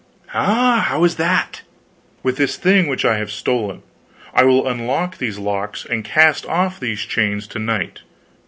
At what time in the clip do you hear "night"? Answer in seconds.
7.59-7.99